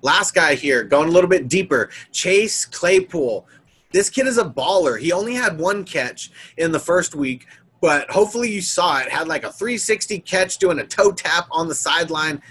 Last 0.03 0.35
guy 0.35 0.55
here, 0.55 0.85
going 0.85 1.09
a 1.09 1.13
little 1.13 1.31
bit 1.31 1.49
deeper, 1.49 1.91
Chase 2.13 2.65
Claypool. 2.65 3.47
This 3.93 4.11
kid 4.11 4.27
is 4.27 4.39
a 4.39 4.45
baller. 4.45 4.99
He 4.99 5.13
only 5.13 5.35
had 5.35 5.59
one 5.59 5.85
catch 5.85 6.31
in 6.57 6.73
the 6.73 6.79
first 6.79 7.15
week, 7.15 7.47
but 7.81 8.09
hopefully 8.11 8.51
you 8.51 8.61
saw 8.61 8.99
it. 9.01 9.09
Had 9.09 9.29
like 9.29 9.45
a 9.45 9.53
360 9.53 10.21
catch 10.21 10.59
doing 10.59 10.79
a 10.79 10.87
toe 10.87 11.13
tap 11.13 11.49
on 11.51 11.69
the 11.69 11.75
sideline. 11.75 12.43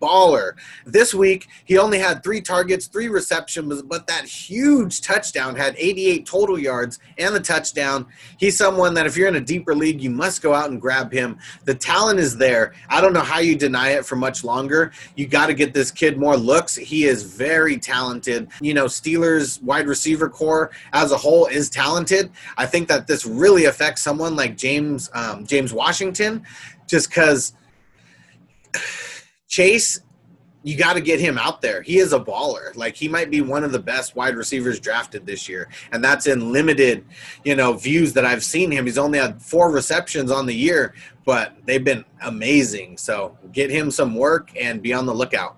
Baller. 0.00 0.52
This 0.84 1.14
week, 1.14 1.48
he 1.64 1.78
only 1.78 1.98
had 1.98 2.22
three 2.22 2.40
targets, 2.40 2.86
three 2.86 3.08
receptions, 3.08 3.82
but 3.82 4.06
that 4.06 4.24
huge 4.24 5.00
touchdown 5.00 5.56
had 5.56 5.74
88 5.78 6.26
total 6.26 6.58
yards 6.58 6.98
and 7.18 7.34
the 7.34 7.40
touchdown. 7.40 8.06
He's 8.38 8.56
someone 8.56 8.94
that 8.94 9.06
if 9.06 9.16
you're 9.16 9.28
in 9.28 9.36
a 9.36 9.40
deeper 9.40 9.74
league, 9.74 10.02
you 10.02 10.10
must 10.10 10.42
go 10.42 10.54
out 10.54 10.70
and 10.70 10.80
grab 10.80 11.12
him. 11.12 11.38
The 11.64 11.74
talent 11.74 12.18
is 12.18 12.36
there. 12.36 12.74
I 12.88 13.00
don't 13.00 13.12
know 13.12 13.20
how 13.20 13.38
you 13.38 13.56
deny 13.56 13.90
it 13.90 14.04
for 14.04 14.16
much 14.16 14.44
longer. 14.44 14.92
You 15.16 15.26
got 15.26 15.46
to 15.46 15.54
get 15.54 15.74
this 15.74 15.90
kid 15.90 16.18
more 16.18 16.36
looks. 16.36 16.76
He 16.76 17.04
is 17.04 17.22
very 17.22 17.76
talented. 17.78 18.48
You 18.60 18.74
know, 18.74 18.86
Steelers 18.86 19.62
wide 19.62 19.86
receiver 19.86 20.28
corps 20.28 20.70
as 20.92 21.12
a 21.12 21.16
whole 21.16 21.46
is 21.46 21.70
talented. 21.70 22.30
I 22.56 22.66
think 22.66 22.88
that 22.88 23.06
this 23.06 23.26
really 23.26 23.64
affects 23.64 24.02
someone 24.02 24.36
like 24.36 24.56
James 24.56 25.10
um, 25.14 25.46
James 25.46 25.72
Washington, 25.72 26.42
just 26.86 27.08
because 27.08 27.52
Chase 29.48 30.00
you 30.66 30.76
got 30.76 30.94
to 30.94 31.00
get 31.00 31.20
him 31.20 31.38
out 31.38 31.62
there. 31.62 31.80
He 31.80 31.98
is 31.98 32.12
a 32.12 32.18
baller. 32.18 32.74
Like 32.74 32.96
he 32.96 33.06
might 33.06 33.30
be 33.30 33.40
one 33.40 33.62
of 33.62 33.70
the 33.70 33.78
best 33.78 34.16
wide 34.16 34.34
receivers 34.34 34.80
drafted 34.80 35.24
this 35.24 35.48
year, 35.48 35.68
and 35.92 36.02
that's 36.02 36.26
in 36.26 36.50
limited, 36.52 37.04
you 37.44 37.54
know, 37.54 37.72
views 37.74 38.12
that 38.14 38.26
I've 38.26 38.42
seen 38.42 38.72
him. 38.72 38.84
He's 38.84 38.98
only 38.98 39.20
had 39.20 39.40
four 39.40 39.70
receptions 39.70 40.32
on 40.32 40.44
the 40.44 40.54
year, 40.54 40.92
but 41.24 41.54
they've 41.66 41.84
been 41.84 42.04
amazing. 42.22 42.98
So 42.98 43.38
get 43.52 43.70
him 43.70 43.92
some 43.92 44.16
work 44.16 44.50
and 44.60 44.82
be 44.82 44.92
on 44.92 45.06
the 45.06 45.14
lookout. 45.14 45.56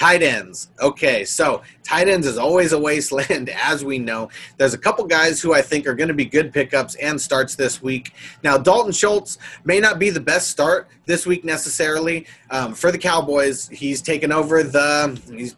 Tight 0.00 0.22
ends. 0.22 0.70
Okay, 0.80 1.26
so 1.26 1.60
tight 1.82 2.08
ends 2.08 2.26
is 2.26 2.38
always 2.38 2.72
a 2.72 2.78
wasteland, 2.78 3.50
as 3.54 3.84
we 3.84 3.98
know. 3.98 4.30
There's 4.56 4.72
a 4.72 4.78
couple 4.78 5.04
guys 5.04 5.42
who 5.42 5.52
I 5.52 5.60
think 5.60 5.86
are 5.86 5.92
going 5.92 6.08
to 6.08 6.14
be 6.14 6.24
good 6.24 6.54
pickups 6.54 6.94
and 6.94 7.20
starts 7.20 7.54
this 7.54 7.82
week. 7.82 8.14
Now, 8.42 8.56
Dalton 8.56 8.92
Schultz 8.92 9.36
may 9.64 9.78
not 9.78 9.98
be 9.98 10.08
the 10.08 10.18
best 10.18 10.48
start 10.48 10.88
this 11.04 11.26
week 11.26 11.44
necessarily 11.44 12.26
um, 12.50 12.72
for 12.72 12.90
the 12.90 12.96
Cowboys. 12.96 13.68
He's 13.68 14.00
taken 14.00 14.32
over 14.32 14.62
the 14.62 15.20
he's 15.30 15.54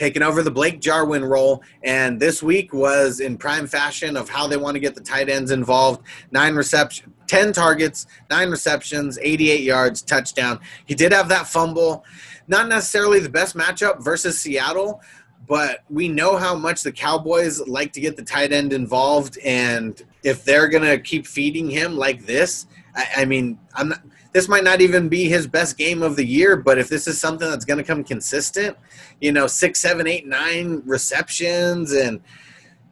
taken 0.00 0.22
over 0.22 0.42
the 0.42 0.50
Blake 0.50 0.80
Jarwin 0.80 1.24
role, 1.24 1.62
and 1.84 2.18
this 2.18 2.42
week 2.42 2.72
was 2.72 3.20
in 3.20 3.36
prime 3.36 3.66
fashion 3.66 4.16
of 4.16 4.28
how 4.28 4.46
they 4.46 4.56
want 4.56 4.74
to 4.74 4.80
get 4.80 4.94
the 4.94 5.00
tight 5.00 5.28
ends 5.28 5.50
involved. 5.50 6.02
Nine 6.32 6.54
reception, 6.54 7.12
ten 7.26 7.52
targets, 7.52 8.06
nine 8.30 8.50
receptions, 8.50 9.18
88 9.20 9.60
yards, 9.60 10.00
touchdown. 10.00 10.58
He 10.86 10.94
did 10.94 11.12
have 11.12 11.28
that 11.28 11.46
fumble 11.46 12.04
not 12.50 12.66
necessarily 12.68 13.20
the 13.20 13.28
best 13.28 13.56
matchup 13.56 14.02
versus 14.02 14.40
Seattle, 14.40 15.00
but 15.46 15.84
we 15.88 16.08
know 16.08 16.36
how 16.36 16.56
much 16.56 16.82
the 16.82 16.90
Cowboys 16.90 17.60
like 17.60 17.92
to 17.92 18.00
get 18.00 18.16
the 18.16 18.24
tight 18.24 18.52
end 18.52 18.72
involved, 18.72 19.38
and 19.44 20.02
if 20.24 20.44
they're 20.44 20.68
gonna 20.68 20.98
keep 20.98 21.26
feeding 21.26 21.70
him 21.70 21.96
like 21.96 22.26
this, 22.26 22.66
I, 22.96 23.06
I 23.18 23.24
mean, 23.24 23.58
I'm 23.74 23.90
not. 23.90 24.00
This 24.32 24.48
might 24.48 24.64
not 24.64 24.80
even 24.80 25.08
be 25.08 25.28
his 25.28 25.46
best 25.46 25.76
game 25.76 26.02
of 26.02 26.16
the 26.16 26.24
year, 26.24 26.56
but 26.56 26.78
if 26.78 26.88
this 26.88 27.06
is 27.08 27.20
something 27.20 27.48
that's 27.48 27.64
going 27.64 27.78
to 27.78 27.84
come 27.84 28.04
consistent, 28.04 28.76
you 29.20 29.32
know, 29.32 29.46
six, 29.46 29.80
seven, 29.80 30.06
eight, 30.06 30.26
nine 30.26 30.82
receptions 30.86 31.92
and 31.92 32.20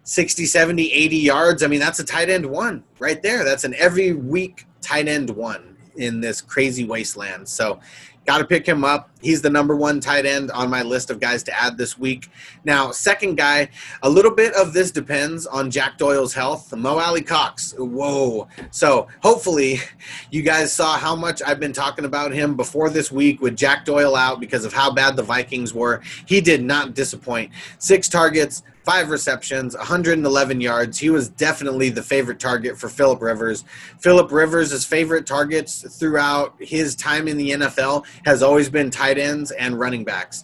60, 0.02 0.46
70, 0.46 0.92
80 0.92 1.16
yards, 1.16 1.62
I 1.62 1.68
mean, 1.68 1.80
that's 1.80 2.00
a 2.00 2.04
tight 2.04 2.28
end 2.28 2.46
one 2.46 2.82
right 2.98 3.22
there. 3.22 3.44
That's 3.44 3.64
an 3.64 3.74
every 3.74 4.12
week 4.12 4.66
tight 4.80 5.06
end 5.06 5.30
one 5.30 5.76
in 5.96 6.20
this 6.20 6.40
crazy 6.40 6.84
wasteland. 6.84 7.48
So 7.48 7.80
Got 8.28 8.38
to 8.40 8.44
pick 8.44 8.66
him 8.66 8.84
up. 8.84 9.08
He's 9.22 9.40
the 9.40 9.48
number 9.48 9.74
one 9.74 10.00
tight 10.00 10.26
end 10.26 10.50
on 10.50 10.68
my 10.68 10.82
list 10.82 11.08
of 11.08 11.18
guys 11.18 11.42
to 11.44 11.62
add 11.62 11.78
this 11.78 11.98
week. 11.98 12.30
Now, 12.62 12.90
second 12.90 13.36
guy, 13.38 13.70
a 14.02 14.10
little 14.10 14.34
bit 14.34 14.52
of 14.52 14.74
this 14.74 14.90
depends 14.90 15.46
on 15.46 15.70
Jack 15.70 15.96
Doyle's 15.96 16.34
health. 16.34 16.76
Mo 16.76 16.98
Alie-Cox. 16.98 17.76
Whoa. 17.78 18.46
So 18.70 19.08
hopefully 19.22 19.80
you 20.30 20.42
guys 20.42 20.74
saw 20.74 20.98
how 20.98 21.16
much 21.16 21.40
I've 21.40 21.58
been 21.58 21.72
talking 21.72 22.04
about 22.04 22.30
him 22.30 22.54
before 22.54 22.90
this 22.90 23.10
week 23.10 23.40
with 23.40 23.56
Jack 23.56 23.86
Doyle 23.86 24.14
out 24.14 24.40
because 24.40 24.66
of 24.66 24.74
how 24.74 24.92
bad 24.92 25.16
the 25.16 25.22
Vikings 25.22 25.72
were. 25.72 26.02
He 26.26 26.42
did 26.42 26.62
not 26.62 26.92
disappoint. 26.92 27.50
Six 27.78 28.10
targets, 28.10 28.62
five 28.88 29.10
receptions, 29.10 29.76
111 29.76 30.62
yards. 30.62 30.98
He 30.98 31.10
was 31.10 31.28
definitely 31.28 31.90
the 31.90 32.02
favorite 32.02 32.40
target 32.40 32.78
for 32.78 32.88
Philip 32.88 33.20
Rivers. 33.20 33.66
Philip 33.98 34.32
Rivers' 34.32 34.82
favorite 34.82 35.26
targets 35.26 35.98
throughout 35.98 36.54
his 36.58 36.96
time 36.96 37.28
in 37.28 37.36
the 37.36 37.50
NFL 37.50 38.06
has 38.24 38.42
always 38.42 38.70
been 38.70 38.88
tight 38.90 39.18
ends 39.18 39.50
and 39.50 39.78
running 39.78 40.04
backs. 40.04 40.42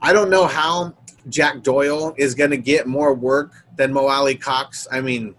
I 0.00 0.12
don't 0.12 0.30
know 0.30 0.46
how 0.46 0.94
Jack 1.28 1.64
Doyle 1.64 2.14
is 2.16 2.32
going 2.36 2.52
to 2.52 2.58
get 2.58 2.86
more 2.86 3.12
work 3.12 3.66
than 3.74 3.92
Mo 3.92 4.06
Alie-Cox. 4.06 4.86
I 4.92 5.00
mean, 5.00 5.34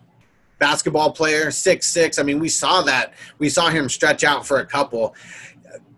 basketball 0.59 1.13
player, 1.13 1.51
six 1.51 1.87
six. 1.87 2.19
I 2.19 2.23
mean, 2.23 2.37
we 2.37 2.49
saw 2.49 2.81
that. 2.81 3.13
We 3.37 3.47
saw 3.47 3.69
him 3.69 3.87
stretch 3.87 4.25
out 4.25 4.45
for 4.45 4.59
a 4.59 4.65
couple. 4.65 5.15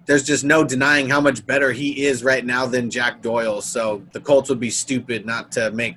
There's 0.06 0.24
just 0.24 0.44
no 0.44 0.64
denying 0.64 1.10
how 1.10 1.20
much 1.20 1.48
better 1.48 1.72
he 1.72 2.06
is 2.06 2.24
right 2.24 2.46
now 2.46 2.68
than 2.68 2.92
Jack 2.92 3.24
Doyle. 3.24 3.62
So 3.62 4.04
the 4.12 4.20
Colts 4.20 4.50
would 4.50 4.60
be 4.60 4.70
stupid 4.70 5.26
not 5.26 5.52
to 5.54 5.72
make 5.72 5.96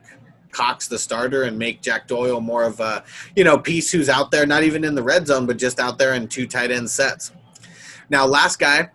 Cox 0.57 0.89
the 0.89 0.99
starter 0.99 1.43
and 1.43 1.59
make 1.59 1.83
Jack 1.83 2.09
Doyle 2.09 2.41
more 2.41 2.65
of 2.65 2.81
a, 2.81 3.05
you 3.37 3.45
know, 3.45 3.59
piece 3.59 3.93
who's 3.93 4.09
out 4.09 4.31
there, 4.31 4.47
not 4.47 4.63
even 4.63 4.85
in 4.85 4.95
the 4.95 5.03
red 5.03 5.27
zone, 5.27 5.45
but 5.45 5.59
just 5.59 5.79
out 5.79 5.99
there 5.99 6.15
in 6.15 6.27
two 6.29 6.47
tight 6.47 6.71
end 6.71 6.91
sets. 6.91 7.33
Now, 8.09 8.25
last 8.25 8.59
guy, 8.59 8.89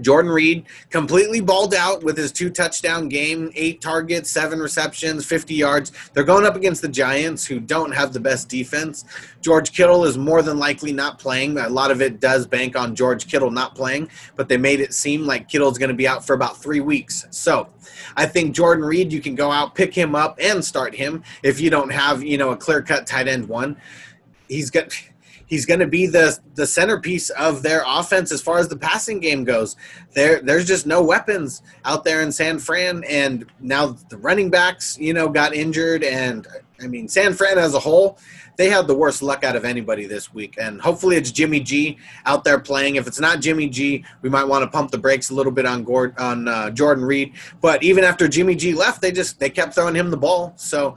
Jordan 0.00 0.30
Reed 0.30 0.66
completely 0.90 1.40
balled 1.40 1.74
out 1.74 2.02
with 2.02 2.16
his 2.16 2.32
two 2.32 2.50
touchdown 2.50 3.08
game, 3.08 3.50
eight 3.54 3.80
targets, 3.80 4.30
seven 4.30 4.58
receptions, 4.58 5.24
50 5.24 5.54
yards. 5.54 5.92
They're 6.12 6.24
going 6.24 6.46
up 6.46 6.56
against 6.56 6.82
the 6.82 6.88
Giants, 6.88 7.46
who 7.46 7.60
don't 7.60 7.92
have 7.92 8.12
the 8.12 8.20
best 8.20 8.48
defense. 8.48 9.04
George 9.40 9.72
Kittle 9.72 10.04
is 10.04 10.18
more 10.18 10.42
than 10.42 10.58
likely 10.58 10.92
not 10.92 11.18
playing. 11.18 11.58
A 11.58 11.68
lot 11.68 11.90
of 11.90 12.02
it 12.02 12.20
does 12.20 12.46
bank 12.46 12.76
on 12.76 12.94
George 12.94 13.26
Kittle 13.28 13.50
not 13.50 13.74
playing, 13.74 14.10
but 14.34 14.48
they 14.48 14.56
made 14.56 14.80
it 14.80 14.92
seem 14.92 15.24
like 15.24 15.48
Kittle's 15.48 15.78
going 15.78 15.90
to 15.90 15.94
be 15.94 16.08
out 16.08 16.26
for 16.26 16.34
about 16.34 16.60
three 16.60 16.80
weeks. 16.80 17.26
So 17.30 17.68
I 18.16 18.26
think 18.26 18.54
Jordan 18.54 18.84
Reed, 18.84 19.12
you 19.12 19.20
can 19.20 19.34
go 19.34 19.50
out, 19.50 19.74
pick 19.74 19.94
him 19.94 20.14
up, 20.14 20.38
and 20.40 20.64
start 20.64 20.94
him 20.94 21.22
if 21.42 21.60
you 21.60 21.70
don't 21.70 21.90
have, 21.90 22.22
you 22.22 22.38
know, 22.38 22.50
a 22.50 22.56
clear 22.56 22.82
cut 22.82 23.06
tight 23.06 23.28
end 23.28 23.48
one. 23.48 23.76
He's 24.48 24.70
got 24.70 24.90
he's 25.46 25.64
going 25.64 25.80
to 25.80 25.86
be 25.86 26.06
the 26.06 26.38
the 26.54 26.66
centerpiece 26.66 27.30
of 27.30 27.62
their 27.62 27.82
offense 27.86 28.32
as 28.32 28.42
far 28.42 28.58
as 28.58 28.68
the 28.68 28.76
passing 28.76 29.20
game 29.20 29.44
goes. 29.44 29.76
There 30.12 30.40
there's 30.40 30.66
just 30.66 30.86
no 30.86 31.02
weapons 31.02 31.62
out 31.84 32.04
there 32.04 32.20
in 32.20 32.30
San 32.30 32.58
Fran 32.58 33.04
and 33.04 33.46
now 33.60 33.96
the 34.08 34.18
running 34.18 34.50
backs, 34.50 34.98
you 34.98 35.14
know, 35.14 35.28
got 35.28 35.54
injured 35.54 36.04
and 36.04 36.46
I 36.80 36.88
mean 36.88 37.08
San 37.08 37.32
Fran 37.32 37.58
as 37.58 37.74
a 37.74 37.78
whole, 37.78 38.18
they 38.56 38.68
had 38.68 38.86
the 38.86 38.94
worst 38.94 39.22
luck 39.22 39.44
out 39.44 39.56
of 39.56 39.64
anybody 39.64 40.06
this 40.06 40.34
week 40.34 40.56
and 40.60 40.80
hopefully 40.80 41.16
it's 41.16 41.30
Jimmy 41.30 41.60
G 41.60 41.98
out 42.26 42.44
there 42.44 42.58
playing. 42.58 42.96
If 42.96 43.06
it's 43.06 43.20
not 43.20 43.40
Jimmy 43.40 43.68
G, 43.68 44.04
we 44.22 44.28
might 44.28 44.44
want 44.44 44.64
to 44.64 44.70
pump 44.70 44.90
the 44.90 44.98
brakes 44.98 45.30
a 45.30 45.34
little 45.34 45.52
bit 45.52 45.64
on 45.64 45.86
on 46.18 46.48
uh, 46.48 46.70
Jordan 46.70 47.04
Reed, 47.04 47.34
but 47.60 47.82
even 47.82 48.04
after 48.04 48.28
Jimmy 48.28 48.54
G 48.54 48.74
left, 48.74 49.00
they 49.00 49.12
just 49.12 49.38
they 49.38 49.50
kept 49.50 49.74
throwing 49.74 49.94
him 49.94 50.10
the 50.10 50.16
ball. 50.16 50.52
So 50.56 50.96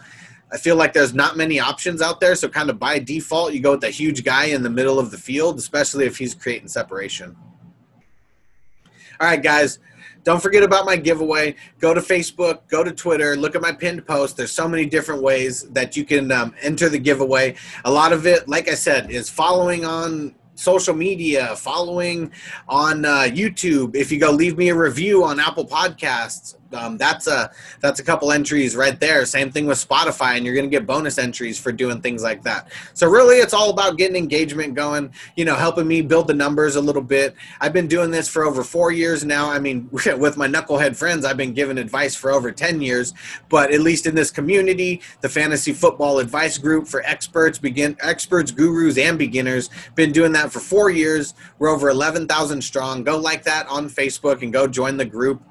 I 0.52 0.58
feel 0.58 0.76
like 0.76 0.94
there's 0.94 1.14
not 1.14 1.38
many 1.38 1.60
options 1.60 2.02
out 2.02 2.20
there. 2.20 2.36
So, 2.36 2.50
kind 2.50 2.70
of 2.70 2.80
by 2.80 3.00
default, 3.00 3.54
you 3.54 3.60
go 3.60 3.72
with 3.72 3.82
the 3.82 3.90
huge 3.90 4.24
guy 4.24 4.46
in 4.46 4.64
the 4.64 4.70
middle 4.70 5.00
of 5.00 5.12
the 5.12 5.18
field, 5.18 5.60
especially 5.60 6.06
if 6.06 6.18
he's 6.18 6.34
creating 6.34 6.68
separation. 6.68 7.36
All 9.20 9.28
right, 9.28 9.42
guys, 9.42 9.80
don't 10.24 10.42
forget 10.42 10.64
about 10.64 10.86
my 10.86 10.96
giveaway. 10.96 11.56
Go 11.80 11.94
to 11.94 12.02
Facebook, 12.02 12.68
go 12.68 12.84
to 12.84 12.92
Twitter, 12.92 13.36
look 13.36 13.56
at 13.56 13.62
my 13.62 13.72
pinned 13.72 14.06
post. 14.06 14.38
There's 14.38 14.52
so 14.52 14.68
many 14.68 14.86
different 14.86 15.22
ways 15.22 15.64
that 15.72 15.96
you 15.96 16.04
can 16.04 16.32
um, 16.32 16.54
enter 16.62 16.90
the 16.90 17.00
giveaway. 17.00 17.56
A 17.86 17.92
lot 17.92 18.14
of 18.14 18.26
it, 18.26 18.48
like 18.48 18.70
I 18.70 18.76
said, 18.76 19.12
is 19.12 19.30
following 19.30 19.86
on 19.86 20.36
social 20.60 20.94
media, 20.94 21.56
following 21.56 22.32
on 22.68 23.06
uh, 23.06 23.22
YouTube. 23.22 23.96
If 23.96 24.12
you 24.12 24.20
go 24.20 24.30
leave 24.32 24.58
me 24.58 24.70
a 24.70 24.76
review 24.76 25.24
on 25.24 25.40
Apple 25.40 25.66
Podcasts, 25.66 26.56
um, 26.74 26.98
that's 26.98 27.28
a 27.28 27.52
that's 27.80 28.00
a 28.00 28.04
couple 28.04 28.32
entries 28.32 28.76
right 28.76 29.00
there. 29.00 29.26
Same 29.26 29.52
thing 29.52 29.66
with 29.66 29.78
Spotify, 29.78 30.36
and 30.38 30.46
you're 30.46 30.54
going 30.54 30.70
to 30.70 30.70
get 30.70 30.86
bonus 30.86 31.18
entries 31.18 31.60
for 31.60 31.72
doing 31.72 32.02
things 32.02 32.24
like 32.24 32.44
that. 32.44 32.68
So 32.94 33.08
really, 33.10 33.38
it's 33.38 33.54
all 33.54 33.70
about 33.70 33.98
getting 33.98 34.16
engagement 34.16 34.76
going. 34.76 35.12
You 35.36 35.46
know, 35.46 35.56
helping 35.56 35.88
me 35.88 36.02
build 36.02 36.28
the 36.28 36.34
numbers 36.34 36.76
a 36.76 36.82
little 36.82 37.02
bit. 37.02 37.36
I've 37.60 37.74
been 37.74 37.88
doing 37.88 38.12
this 38.12 38.28
for 38.28 38.44
over 38.46 38.64
four 38.64 38.92
years 38.92 39.26
now. 39.26 39.50
I 39.50 39.60
mean, 39.60 39.90
with 39.92 40.38
my 40.38 40.48
knucklehead 40.48 40.96
friends, 40.96 41.26
I've 41.26 41.38
been 41.38 41.54
giving 41.54 41.78
advice 41.78 42.16
for 42.16 42.32
over 42.32 42.52
ten 42.52 42.82
years. 42.82 43.14
But 43.50 43.72
at 43.72 43.82
least 43.82 44.06
in 44.06 44.16
this 44.16 44.32
community, 44.32 45.02
the 45.22 45.30
fantasy 45.30 45.74
football 45.74 46.20
advice 46.20 46.58
group 46.58 46.88
for 46.88 47.02
experts, 47.04 47.58
begin 47.58 47.98
experts, 48.02 48.52
gurus, 48.52 48.98
and 48.98 49.18
beginners, 49.18 49.70
been 49.96 50.12
doing 50.12 50.32
that 50.34 50.49
for 50.50 50.60
four 50.60 50.90
years. 50.90 51.34
We're 51.58 51.70
over 51.70 51.90
eleven 51.90 52.28
thousand 52.28 52.62
strong. 52.62 53.04
Go 53.04 53.18
like 53.18 53.44
that 53.44 53.68
on 53.68 53.90
Facebook 53.90 54.42
and 54.42 54.52
go 54.52 54.68
join 54.68 54.98
the 54.98 55.06
group. 55.06 55.42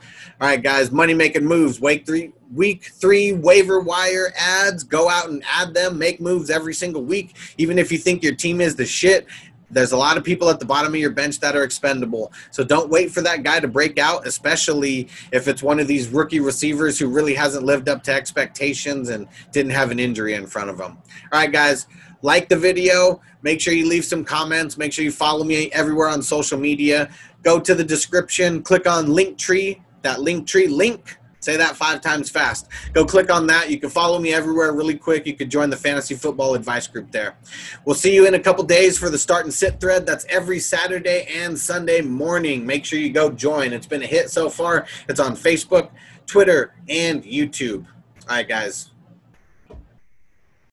All 0.41 0.49
right, 0.49 0.63
guys, 0.63 0.93
money 0.93 1.15
making 1.15 1.45
moves. 1.45 1.81
Week 1.81 2.07
three, 2.07 2.33
week 2.55 2.91
three 2.95 3.33
waiver 3.33 3.81
wire 3.81 4.33
adds. 4.39 4.85
Go 4.85 5.09
out 5.09 5.29
and 5.29 5.43
add 5.51 5.75
them. 5.75 5.99
Make 5.99 6.21
moves 6.21 6.51
every 6.51 6.75
single 6.75 7.03
week. 7.03 7.37
Even 7.59 7.79
if 7.79 7.91
you 7.91 7.99
think 7.99 8.23
your 8.23 8.35
team 8.35 8.61
is 8.61 8.77
the 8.77 8.87
shit, 8.87 9.27
there's 9.71 9.93
a 9.93 9.97
lot 9.97 10.17
of 10.17 10.25
people 10.25 10.49
at 10.49 10.61
the 10.61 10.65
bottom 10.65 10.95
of 10.95 11.01
your 11.01 11.11
bench 11.11 11.41
that 11.41 11.55
are 11.55 11.63
expendable. 11.63 12.33
So 12.51 12.65
don't 12.65 12.89
wait 12.89 13.11
for 13.11 13.21
that 13.23 13.43
guy 13.43 13.61
to 13.61 13.69
break 13.69 13.99
out, 13.99 14.27
especially 14.27 15.09
if 15.33 15.47
it's 15.47 15.63
one 15.63 15.79
of 15.79 15.87
these 15.87 16.09
rookie 16.09 16.41
receivers 16.41 16.99
who 16.99 17.09
really 17.09 17.35
hasn't 17.35 17.67
lived 17.67 17.89
up 17.89 18.03
to 18.05 18.13
expectations 18.13 19.11
and 19.11 19.29
didn't 19.53 19.73
have 19.73 19.91
an 19.91 19.99
injury 19.99 20.35
in 20.35 20.47
front 20.47 20.71
of 20.71 20.81
him. 20.81 20.93
All 21.33 21.39
right, 21.41 21.53
guys, 21.53 21.87
like 22.23 22.49
the 22.49 22.57
video. 22.57 23.21
Make 23.43 23.61
sure 23.61 23.73
you 23.73 23.89
leave 23.89 24.05
some 24.05 24.25
comments. 24.25 24.77
Make 24.77 24.93
sure 24.93 25.05
you 25.05 25.13
follow 25.13 25.45
me 25.45 25.71
everywhere 25.73 26.09
on 26.09 26.23
social 26.23 26.59
media. 26.59 27.11
go 27.43 27.61
to 27.61 27.75
the 27.75 27.85
description, 27.85 28.63
click 28.63 28.87
on 28.87 29.07
Linktree, 29.07 29.81
that 30.03 30.19
Linktree 30.19 30.71
link. 30.71 31.17
Say 31.41 31.57
that 31.57 31.77
five 31.77 32.01
times 32.01 32.29
fast. 32.29 32.67
Go 32.93 33.05
click 33.05 33.31
on 33.31 33.47
that. 33.47 33.71
You 33.71 33.79
can 33.79 33.91
follow 33.91 34.19
me 34.19 34.35
everywhere 34.35 34.73
really 34.73 34.97
quick. 34.97 35.25
You 35.25 35.35
could 35.35 35.51
join 35.51 35.71
the 35.71 35.77
fantasy 35.77 36.17
football 36.17 36.55
advice 36.55 36.89
group 36.89 37.13
there. 37.13 37.37
We'll 37.85 37.95
see 37.95 38.13
you 38.13 38.27
in 38.27 38.35
a 38.35 38.41
couple 38.41 38.65
days 38.65 38.99
for 38.99 39.09
the 39.09 39.19
start 39.19 39.45
and 39.45 39.55
sit 39.55 39.81
thread. 39.81 40.05
That's 40.05 40.25
every 40.29 40.59
Saturday 40.59 41.29
and 41.33 41.57
Sunday 41.57 42.01
morning. 42.01 42.67
Make 42.67 42.85
sure 42.85 42.99
you 42.99 43.11
go 43.11 43.31
join. 43.31 43.73
It's 43.73 43.87
been 43.87 44.03
a 44.03 44.07
hit 44.07 44.31
so 44.31 44.51
far. 44.51 44.87
It's 45.09 45.21
on 45.21 45.37
Facebook, 45.37 45.91
Twitter, 46.27 46.75
and 46.89 47.23
YouTube. 47.23 47.87
All 48.29 48.37
right, 48.37 48.49
guys. 48.49 48.91